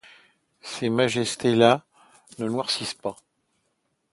[0.63, 1.85] Ces majestés-là
[2.39, 3.17] ne noircissent pas.